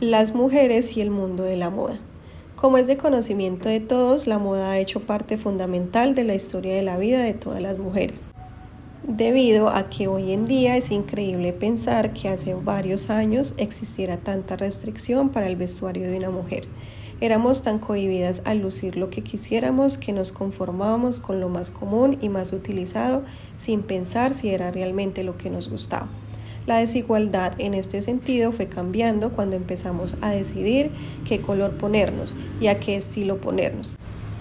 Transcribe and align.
Las 0.00 0.34
mujeres 0.34 0.96
y 0.96 1.00
el 1.00 1.12
mundo 1.12 1.44
de 1.44 1.56
la 1.56 1.70
moda. 1.70 2.00
Como 2.56 2.78
es 2.78 2.88
de 2.88 2.96
conocimiento 2.96 3.68
de 3.68 3.78
todos, 3.78 4.26
la 4.26 4.40
moda 4.40 4.72
ha 4.72 4.78
hecho 4.80 4.98
parte 4.98 5.38
fundamental 5.38 6.16
de 6.16 6.24
la 6.24 6.34
historia 6.34 6.74
de 6.74 6.82
la 6.82 6.98
vida 6.98 7.22
de 7.22 7.32
todas 7.32 7.62
las 7.62 7.78
mujeres. 7.78 8.26
Debido 9.06 9.68
a 9.68 9.88
que 9.90 10.08
hoy 10.08 10.32
en 10.32 10.48
día 10.48 10.76
es 10.76 10.90
increíble 10.90 11.52
pensar 11.52 12.12
que 12.12 12.28
hace 12.28 12.54
varios 12.54 13.08
años 13.08 13.54
existiera 13.56 14.16
tanta 14.16 14.56
restricción 14.56 15.28
para 15.28 15.46
el 15.46 15.54
vestuario 15.54 16.10
de 16.10 16.16
una 16.16 16.30
mujer. 16.30 16.66
Éramos 17.20 17.62
tan 17.62 17.78
cohibidas 17.78 18.42
al 18.46 18.58
lucir 18.58 18.96
lo 18.96 19.10
que 19.10 19.22
quisiéramos 19.22 19.96
que 19.96 20.12
nos 20.12 20.32
conformábamos 20.32 21.20
con 21.20 21.40
lo 21.40 21.48
más 21.48 21.70
común 21.70 22.18
y 22.20 22.28
más 22.28 22.52
utilizado 22.52 23.22
sin 23.54 23.82
pensar 23.82 24.34
si 24.34 24.50
era 24.50 24.72
realmente 24.72 25.22
lo 25.22 25.38
que 25.38 25.50
nos 25.50 25.70
gustaba. 25.70 26.08
La 26.66 26.76
desigualdad 26.78 27.52
en 27.58 27.74
este 27.74 28.00
sentido 28.00 28.50
fue 28.50 28.68
cambiando 28.68 29.32
cuando 29.32 29.54
empezamos 29.54 30.16
a 30.22 30.30
decidir 30.30 30.90
qué 31.28 31.38
color 31.38 31.72
ponernos 31.72 32.34
y 32.58 32.68
a 32.68 32.80
qué 32.80 32.96
estilo 32.96 33.36
ponernos, 33.36 33.98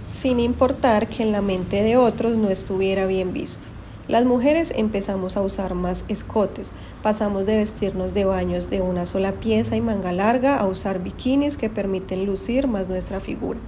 sin 0.07 0.39
importar 0.39 1.09
que 1.09 1.23
en 1.23 1.33
la 1.33 1.41
mente 1.41 1.83
de 1.83 1.97
otros 1.97 2.37
no 2.37 2.49
estuviera 2.49 3.07
bien 3.07 3.33
visto. 3.33 3.67
Las 4.07 4.23
mujeres 4.23 4.73
empezamos 4.75 5.35
a 5.35 5.41
usar 5.41 5.73
más 5.75 6.05
escotes, 6.07 6.71
pasamos 7.01 7.45
de 7.45 7.57
vestirnos 7.57 8.13
de 8.13 8.23
baños 8.23 8.69
de 8.69 8.81
una 8.81 9.05
sola 9.05 9.33
pieza 9.33 9.75
y 9.75 9.81
manga 9.81 10.13
larga 10.13 10.57
a 10.57 10.65
usar 10.65 11.03
bikinis 11.03 11.57
que 11.57 11.69
permiten 11.69 12.25
lucir 12.25 12.67
más 12.67 12.87
nuestra 12.87 13.19
figura. 13.19 13.59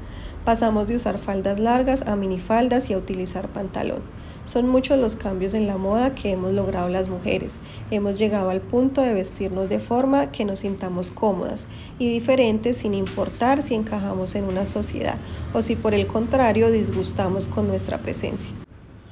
Pasamos 0.45 0.87
de 0.87 0.95
usar 0.95 1.17
faldas 1.17 1.59
largas 1.59 2.03
a 2.03 2.15
minifaldas 2.15 2.89
y 2.89 2.93
a 2.93 2.97
utilizar 2.97 3.49
pantalón. 3.49 4.01
Son 4.45 4.67
muchos 4.67 4.99
los 4.99 5.15
cambios 5.15 5.55
en 5.55 5.65
la 5.65 5.77
moda 5.77 6.13
que 6.13 6.29
hemos 6.29 6.53
logrado 6.53 6.87
las 6.87 7.09
mujeres. 7.09 7.57
Hemos 7.89 8.19
llegado 8.19 8.51
al 8.51 8.61
punto 8.61 9.01
de 9.01 9.11
vestirnos 9.11 9.69
de 9.69 9.79
forma 9.79 10.31
que 10.31 10.45
nos 10.45 10.59
sintamos 10.59 11.09
cómodas 11.09 11.67
y 11.97 12.13
diferentes 12.13 12.77
sin 12.77 12.93
importar 12.93 13.63
si 13.63 13.73
encajamos 13.73 14.35
en 14.35 14.43
una 14.43 14.67
sociedad 14.67 15.17
o 15.53 15.63
si 15.63 15.75
por 15.75 15.95
el 15.95 16.05
contrario 16.05 16.69
disgustamos 16.69 17.47
con 17.47 17.67
nuestra 17.67 17.97
presencia. 17.97 18.53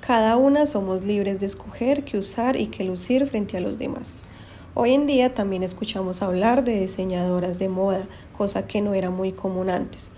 Cada 0.06 0.38
una 0.38 0.68
somos 0.68 1.04
libres 1.04 1.40
de 1.40 1.48
escoger 1.48 2.04
qué 2.04 2.20
usar 2.20 2.56
y 2.56 2.68
qué 2.68 2.84
lucir 2.84 3.26
frente 3.26 3.58
a 3.58 3.62
los 3.62 3.80
demás. 3.80 4.18
Hoy 4.76 4.94
en 4.94 5.08
día 5.08 5.34
también 5.34 5.64
escuchamos 5.64 6.22
hablar 6.22 6.64
de 6.64 6.80
diseñadoras 6.80 7.58
de 7.58 7.70
moda, 7.70 8.08
cosa 8.38 8.68
que 8.68 8.82
no 8.82 8.94
era 8.94 9.10
muy 9.10 9.32
común 9.32 9.72
antes 9.72 10.12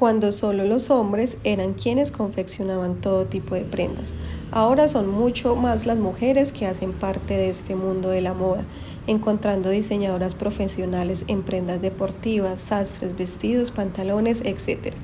cuando 0.00 0.32
solo 0.32 0.64
los 0.64 0.88
hombres 0.88 1.36
eran 1.44 1.74
quienes 1.74 2.10
confeccionaban 2.10 3.02
todo 3.02 3.26
tipo 3.26 3.54
de 3.54 3.60
prendas. 3.60 4.14
Ahora 4.50 4.88
son 4.88 5.10
mucho 5.10 5.56
más 5.56 5.84
las 5.84 5.98
mujeres 5.98 6.52
que 6.52 6.64
hacen 6.64 6.94
parte 6.94 7.34
de 7.34 7.50
este 7.50 7.74
mundo 7.74 8.08
de 8.08 8.22
la 8.22 8.32
moda, 8.32 8.64
encontrando 9.06 9.68
diseñadoras 9.68 10.34
profesionales 10.34 11.26
en 11.28 11.42
prendas 11.42 11.82
deportivas, 11.82 12.62
sastres, 12.62 13.14
vestidos, 13.14 13.72
pantalones, 13.72 14.40
etc. 14.46 14.94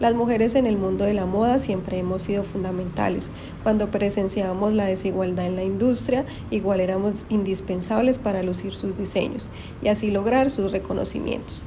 Las 0.00 0.14
mujeres 0.14 0.54
en 0.54 0.64
el 0.64 0.78
mundo 0.78 1.04
de 1.04 1.12
la 1.12 1.26
moda 1.26 1.58
siempre 1.58 1.98
hemos 1.98 2.22
sido 2.22 2.42
fundamentales. 2.42 3.30
Cuando 3.62 3.90
presenciábamos 3.90 4.72
la 4.72 4.86
desigualdad 4.86 5.44
en 5.44 5.56
la 5.56 5.64
industria, 5.64 6.24
igual 6.50 6.80
éramos 6.80 7.26
indispensables 7.28 8.18
para 8.18 8.42
lucir 8.42 8.72
sus 8.72 8.96
diseños 8.96 9.50
y 9.82 9.88
así 9.88 10.10
lograr 10.10 10.48
sus 10.48 10.72
reconocimientos. 10.72 11.66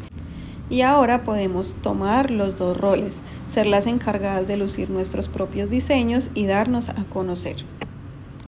Y 0.70 0.81
ahora 0.81 1.23
podemos 1.23 1.75
tomar 1.81 2.30
los 2.30 2.58
dos 2.58 2.78
roles, 2.78 3.22
ser 3.48 3.66
las 3.66 3.88
encargadas 3.88 4.48
de 4.48 4.58
lucir 4.58 4.89
nuestros 4.89 5.28
propios 5.28 5.70
diseños 5.70 6.30
y 6.36 6.45
darnos 6.45 6.89
a 6.89 7.06
conocer. 7.06 7.58